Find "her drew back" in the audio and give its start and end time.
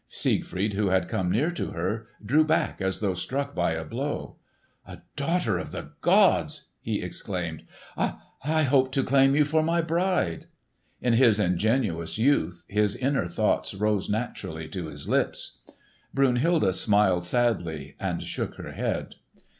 1.73-2.81